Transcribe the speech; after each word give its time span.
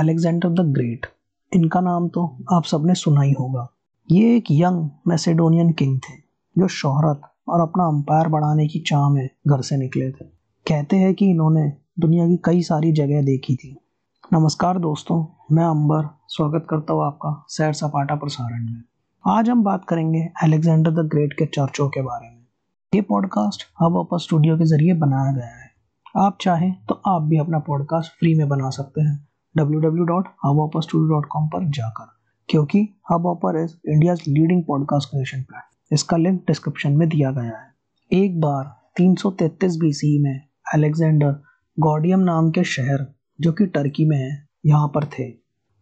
Alexander 0.00 0.48
the 0.48 0.60
great 0.74 1.06
इनका 1.52 1.80
नाम 1.80 2.08
तो 2.08 2.22
आप 2.52 2.64
सबने 2.64 2.94
सुना 2.94 3.20
ही 3.20 3.32
होगा। 3.32 3.66
ये 4.08 4.36
एक 4.36 4.44
यंग 4.50 4.88
मैसेडोनियन 5.08 5.72
किंग 5.72 5.98
थे, 5.98 6.14
जो 6.56 6.68
शोहरत 6.68 7.22
और 7.48 7.60
अपना 7.60 7.84
अंपायर 7.84 8.28
बढ़ाने 8.28 8.66
की 8.66 8.80
चाह 8.80 9.08
में 9.08 9.28
घर 9.48 9.60
से 9.60 9.76
निकले 9.76 10.10
थे। 10.10 10.24
कहते 10.66 10.96
हैं 10.96 11.12
कि 11.14 11.30
इन्होंने 11.30 11.72
दुनिया 12.00 12.26
की 12.28 12.38
कई 12.44 12.62
सारी 12.62 12.92
जगह 12.92 13.22
देखी 13.22 13.56
थी। 13.56 13.76
नमस्कार 14.32 14.78
दोस्तों, 14.78 15.24
मैं 15.52 15.64
अंबर। 15.64 16.08
स्वागत 16.28 16.66
करता 16.70 16.92
हूँ 16.92 17.06
आपका 17.06 17.44
सैर 17.48 17.72
सपाटा 17.72 18.14
प्रसारण 18.14 18.64
में। 18.64 18.82
आज 19.24 19.50
हम 19.50 19.62
बात 19.64 19.84
करेंगे 19.84 20.28
अलेक्जेंडर 20.42 20.90
द 20.92 21.08
ग्रेट 21.08 21.32
के 21.32 21.46
चर्चों 21.46 21.88
के 21.88 22.02
बारे 22.02 22.28
में। 22.28 22.44
ये 22.92 23.00
पॉडकास्ट 23.00 23.72
हब 23.80 23.96
ऑपर 23.96 24.18
स्टूडियो 24.18 24.58
के 24.58 24.64
ज़रिए 24.66 24.94
बनाया 24.94 25.32
गया 25.32 25.56
है। 25.56 25.70
आप 26.16 26.38
चाहें 26.40 26.72
तो 26.86 27.00
आप 27.06 27.22
भी 27.22 27.38
अपना 27.38 27.58
पॉडकास्ट 27.58 28.18
फ्री 28.20 28.34
में 28.34 28.48
बना 28.48 28.70
सकते 28.70 29.00
हैं। 29.00 29.29
www.hubhopperstudio.com 29.58 31.46
पर 31.46 31.70
जाकर, 31.70 32.08
क्योंकि 32.48 32.88
Hubhopper 33.26 33.64
is 33.64 33.74
India 33.88 34.14
leading 34.14 34.64
podcast 34.64 35.10
creation 35.10 35.36
platform 35.36 35.94
इसका 35.94 36.16
लिंक 36.16 36.44
डिस्क्रिप्शन 36.46 36.92
में 36.92 37.08
दिया 37.08 37.30
गया 37.30 37.58
है। 37.58 37.74
एक 38.12 38.40
बार 38.40 38.90
333 38.96 39.76
बीसी 39.76 40.22
में 40.22 40.40
अलेक्जेंडर 40.74 41.42
गॉडियम 41.80 42.20
नाम 42.20 42.50
के 42.50 42.64
शहर, 42.64 43.14
जो 43.40 43.52
कि 43.52 43.66
टर्की 43.66 44.04
में 44.04 44.16
है, 44.16 44.48
यहाँ 44.66 44.88
पर 44.88 45.04
थे। 45.04 45.34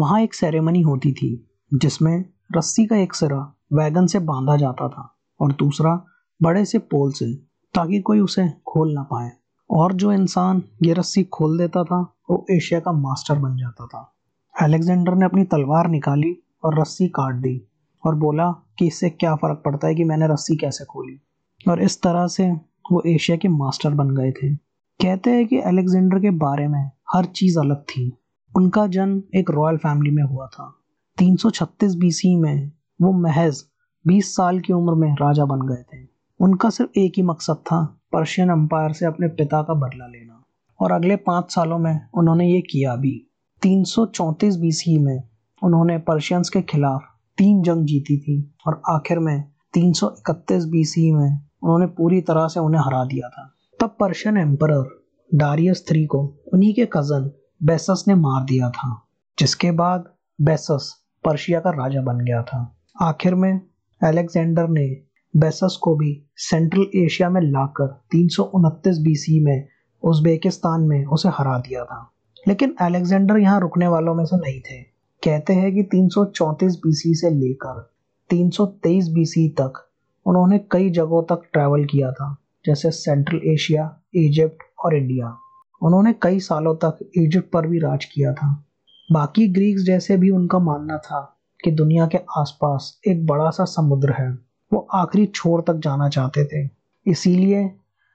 वहाँ 0.00 0.20
एक 0.20 0.34
सेरेमनी 0.34 0.80
होती 0.80 1.12
थी, 1.12 1.50
जिसमें 1.74 2.24
रस्सी 2.56 2.86
का 2.86 2.96
एक 2.96 3.14
सिरा 3.14 3.54
वैगन 3.72 4.06
से 4.06 4.18
बांधा 4.18 4.56
जाता 4.56 4.88
था, 4.88 5.18
और 5.40 5.52
दूसरा 5.52 6.04
बड़े 6.42 6.64
से 6.64 6.78
पोल 6.78 7.12
से, 7.12 7.34
ताकि 7.74 8.00
कोई 8.00 8.20
उसे 8.20 8.48
खोल 8.48 8.92
ना 8.92 9.02
पाए। 9.02 9.30
और 9.74 9.92
जो 9.92 10.12
इंसान 10.12 10.62
ये 10.82 10.92
रस्सी 10.92 11.24
खोल 11.24 11.58
देता 11.58 11.84
था, 11.84 12.16
वो 12.30 12.46
एशिया 12.50 12.80
का 12.80 12.92
मास्टर 12.92 13.38
बन 13.38 13.56
जाता 13.56 13.86
था। 13.86 14.14
अलेक्जेंडर 14.62 15.14
ने 15.14 15.24
अपनी 15.24 15.44
तलवार 15.44 15.88
निकाली 15.88 16.42
और 16.64 16.80
रस्सी 16.80 17.08
काट 17.08 17.34
दी 17.34 17.68
और 18.06 18.14
बोला 18.14 18.50
कि 18.50 18.86
इससे 18.86 19.10
क्या 19.10 19.34
फ़र्क 19.34 19.62
पड़ता 19.64 19.88
है 19.88 19.94
कि 19.94 20.04
मैंने 20.04 20.26
रस्सी 20.26 20.56
कैसे 20.56 20.84
खोली? 20.84 21.20
और 21.68 21.82
इस 21.82 22.02
तरह 22.02 22.26
से 22.26 22.52
वो 22.92 23.02
एशिया 23.06 23.36
के 23.36 23.48
मास्टर 23.48 23.90
बन 23.90 24.10
गए 24.16 24.32
थे। 24.32 24.54
कहते 25.02 25.30
हैं 25.30 25.46
कि 25.46 25.60
अलेक्जेंडर 25.60 26.18
के 26.18 26.30
बारे 26.30 26.68
में 26.68 26.90
हर 27.14 27.24
चीज़ 27.24 27.58
अलग 27.58 27.82
थी। 27.82 28.18
उनका 28.56 28.86
जन्म 28.86 29.22
एक 29.34 29.50
रॉयल 29.50 29.76
फैमिली 29.76 30.10
में 30.10 30.22
हुआ 30.22 30.46
था। 30.46 30.74
336 31.18 31.94
बीसी 31.94 32.36
में 32.36 32.72
वो 33.02 33.12
महज 33.12 33.64
20 34.06 34.36
साल 34.36 34.60
की 34.60 34.72
उम्र 34.72 34.94
में 34.94 35.14
राजा 35.14 35.44
बन 35.44 35.60
गए 35.60 35.82
थे। 35.82 36.08
उनका 36.40 36.70
सिर्फ़ 36.70 36.98
एक 36.98 37.12
ही 37.16 37.22
मकसद 37.22 37.54
था 37.54 38.00
पर्शियन 38.14 38.48
अम्पायर 38.48 38.92
से 38.92 39.06
अपने 39.06 39.28
पिता 39.28 39.62
का 39.62 39.74
बदला 39.74 40.06
लेना। 40.06 40.42
और 40.80 40.92
अगले 40.92 41.16
पाँच 41.16 41.54
सालों 41.54 41.78
में 41.78 42.00
उन्होंने 42.14 42.48
ये 42.48 42.60
किया 42.60 42.96
भी। 42.96 43.30
334 43.62 44.56
बीसी 44.56 44.98
में 44.98 45.22
उन्होंने 45.62 45.98
पर्शियंस 45.98 46.48
के 46.48 46.62
खिलाफ 46.62 47.00
तीन 47.38 47.62
जंग 47.62 47.86
जीती 47.86 48.18
थी 48.18 48.54
और 48.66 48.82
आखिर 48.90 49.18
में 49.18 49.44
331 49.72 50.64
बीसी 50.64 51.12
में 51.12 51.40
उन्होंने 51.62 51.86
पूरी 51.86 52.20
तरह 52.20 52.48
से 52.48 52.60
उन्हें 52.60 52.82
हरा 52.82 53.04
दिया 53.04 53.28
था। 53.28 53.54
तब 53.80 53.96
पर्शियन 54.00 54.36
एम्पर 54.36 55.02
डारियस 55.34 55.84
थ्री 55.88 56.06
को 56.06 56.34
उन्हीं 56.52 56.74
के 56.74 56.86
कज़न 56.86 57.30
बेसस 57.62 58.04
ने 58.08 58.14
मार 58.14 58.44
दिया 58.44 58.70
था, 58.70 59.02
जिसके 59.38 59.70
बाद 59.70 60.04
बेसस 60.40 61.04
पर्शिया 61.24 61.60
का 61.60 61.70
राजा 61.70 62.02
बन 62.02 62.18
गया 62.18 62.42
था। 62.42 62.76
आखिर 63.02 63.34
में 63.34 63.60
अलेक्जेंडर 64.02 64.68
ने 64.68 65.13
बेसस 65.36 65.78
को 65.82 65.96
भी 65.96 66.30
सेंट्रल 66.36 66.86
एशिया 66.96 67.30
में 67.30 67.40
लाकर 67.40 67.86
तीन 68.10 68.28
सौ 68.28 68.52
बीसी 68.88 69.44
में, 69.44 69.68
उज्बेकिस्तान 70.02 70.80
में 70.80 71.04
उसे 71.04 71.28
हरा 71.28 71.58
दिया 71.58 71.84
था। 71.84 72.10
लेकिन 72.48 72.74
अलेक्जेंडर 72.80 73.36
यहाँ 73.36 73.60
रुकने 73.60 73.88
वालों 73.88 74.14
में 74.14 74.24
से 74.24 74.36
नहीं 74.36 74.60
थे। 74.60 74.82
कहते 75.24 75.52
हैं 75.52 75.74
कि 75.74 75.82
334 75.82 76.76
बीसी 76.76 77.14
से 77.14 77.30
लेकर 77.30 77.92
323 78.30 79.08
बीसी 79.08 79.48
तक 79.48 79.90
उन्होंने 80.26 80.58
कई 80.58 80.90
जगहों 80.90 81.22
तक 81.22 81.42
ट्रैवल 81.52 81.84
किया 81.84 82.12
था, 82.12 82.36
जैसे 82.66 82.90
सेंट्रल 82.90 83.40
एशिया 83.44 84.00
इजिप्ट 84.14 84.62
और 84.84 84.96
इंडिया 84.96 85.38
उन्होंने 85.82 86.14
कई 86.22 86.40
सालों 86.40 86.74
तक 86.74 87.10
इजिप्ट 87.16 87.50
पर 87.50 87.66
भी 87.66 87.78
राज 87.78 88.04
किया 88.04 88.32
था। 88.32 88.64
बाकी 89.12 89.48
ग्रीक्स 89.48 89.82
जैसे 89.82 90.16
भी 90.16 90.30
उनका 90.30 90.58
मानना 90.58 90.98
था 90.98 91.38
कि 91.64 91.70
दुनिया 91.70 92.06
के 92.06 92.18
आसपास 92.18 93.00
एक 93.08 93.26
बड़ा 93.26 93.50
सा 93.50 93.64
समुद्र 93.64 94.12
है। 94.12 94.38
वो 94.72 94.88
आखिरी 94.94 95.26
छोर 95.26 95.60
तक 95.60 95.74
जाना 95.74 96.08
चाहते 96.08 96.44
थे। 96.44 96.70
इसीलिए 97.06 97.68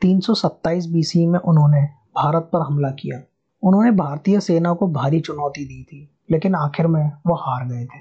327 0.00 0.86
बीसी 0.86 1.26
में 1.26 1.38
उन्होंने 1.38 1.82
भारत 2.16 2.50
पर 2.52 2.60
हमला 2.60 2.90
किया। 2.90 3.22
उन्होंने 3.62 3.90
भारतीय 3.90 4.40
सेना 4.40 4.72
को 4.72 4.88
भारी 4.88 5.20
चुनौती 5.20 5.64
दी 5.64 5.82
थी, 5.82 6.16
लेकिन 6.30 6.54
आखिर 6.54 6.86
में 6.86 7.12
वो 7.26 7.34
हार 7.34 7.68
गए 7.68 7.84
थे। 7.84 8.00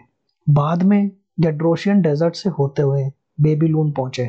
बाद 0.49 0.83
में 0.83 1.11
गेड्रोशियन 1.39 2.01
डेजर्ट 2.01 2.35
से 2.35 2.49
होते 2.49 2.81
हुए 2.81 3.11
बेबीलून 3.41 3.91
पहुँचे। 3.91 4.25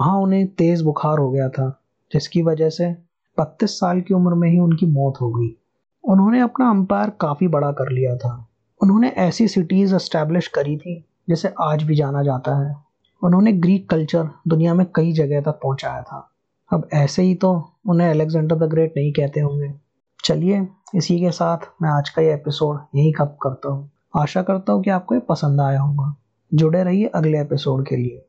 वहाँ 0.00 0.18
उन्हें 0.18 0.46
तेज 0.46 0.82
बुखार 0.82 1.18
हो 1.18 1.30
गया 1.30 1.48
था, 1.48 1.82
जिसकी 2.12 2.42
वजह 2.42 2.68
से 2.68 2.90
बत्तीस 3.38 3.80
साल 3.80 4.00
की 4.00 4.14
उम्र 4.14 4.34
में 4.34 4.50
ही 4.50 4.58
उनकी 4.58 4.86
मौत 4.86 5.14
हो 5.20 5.30
गई। 5.30 5.56
उन्होंने 6.04 6.40
अपना 6.40 6.70
अंपायर 6.70 7.10
काफ़ी 7.10 7.48
बड़ा 7.48 7.72
कर 7.72 7.92
लिया 7.92 8.16
था। 8.16 8.48
उन्होंने 8.82 9.08
ऐसी 9.08 9.48
सिटीज़ 9.48 9.94
एस्टेब्लिश 9.94 10.48
करी 10.48 10.76
थी, 10.76 11.04
जिसे 11.28 11.54
आज 11.60 11.82
भी 11.82 11.94
जाना 11.94 12.22
जाता 12.22 12.64
है। 12.64 12.85
उन्होंने 13.22 13.52
ग्रीक 13.52 13.90
कल्चर 13.90 14.28
दुनिया 14.48 14.74
में 14.74 14.86
कई 14.94 15.12
जगह 15.12 15.40
तक 15.40 15.60
पहुँचाया 15.62 16.02
था। 16.02 16.30
अब 16.72 16.88
ऐसे 16.92 17.22
ही 17.22 17.34
तो 17.34 17.70
उन्हें 17.88 18.10
अलेक्जेंडर 18.10 18.56
द 18.56 18.62
ग्रेट 18.62 18.94
नहीं 18.96 19.12
कहते 19.12 19.40
होंगे। 19.40 19.74
चलिए, 20.24 20.68
इसी 20.94 21.20
के 21.20 21.30
साथ 21.30 21.58
मैं 21.82 21.90
आज 21.90 22.08
का 22.08 22.22
ये 22.22 22.34
एपिसोड 22.34 22.80
यही 22.94 23.12
कप 23.12 23.38
करता 23.42 23.68
हूँ। 23.68 23.90
आशा 24.16 24.42
करता 24.42 24.72
हूँ 24.72 24.82
कि 24.82 24.90
आपको 24.90 25.14
ये 25.14 25.20
पसंद 25.20 25.60
आया 25.60 25.80
होगा। 25.80 26.16
जुड़े 26.54 26.84
रहिए 26.84 27.06
अगले 27.06 27.40
एपिसोड 27.40 27.86
के 27.88 27.96
लिए। 27.96 28.26